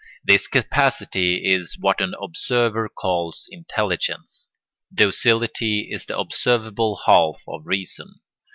This 0.23 0.47
capacity 0.47 1.53
is 1.53 1.77
what 1.79 2.01
an 2.01 2.15
observer 2.19 2.89
calls 2.89 3.47
intelligence; 3.51 4.51
docility 4.91 5.89
is 5.91 6.07
the 6.07 6.17
observable 6.17 7.01
half 7.05 7.43
of 7.47 7.67
reason. 7.67 8.15